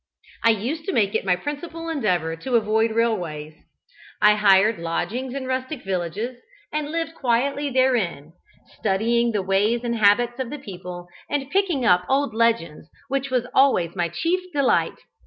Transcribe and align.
I 0.43 0.49
used 0.49 0.85
to 0.85 0.93
make 0.93 1.13
it 1.13 1.25
my 1.25 1.35
principal 1.35 1.87
endeavour 1.87 2.35
to 2.35 2.55
avoid 2.55 2.89
railways. 2.89 3.53
I 4.19 4.33
hired 4.33 4.79
lodgings 4.79 5.35
in 5.35 5.45
rustic 5.45 5.83
villages, 5.83 6.37
and 6.73 6.89
lived 6.89 7.13
quietly 7.13 7.69
therein, 7.69 8.33
studying 8.79 9.31
the 9.31 9.43
ways 9.43 9.83
and 9.83 9.95
habits 9.95 10.39
of 10.39 10.49
the 10.49 10.57
people, 10.57 11.07
and 11.29 11.51
picking 11.51 11.85
up 11.85 12.03
old 12.09 12.33
legends, 12.33 12.89
which 13.09 13.29
was 13.29 13.45
always 13.53 13.95
my 13.95 14.09
chief 14.09 14.39
delight. 14.51 14.95